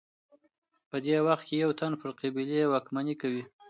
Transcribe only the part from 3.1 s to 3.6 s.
کوي.